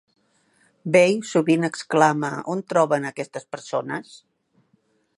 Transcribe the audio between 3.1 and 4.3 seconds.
aquestes persones?!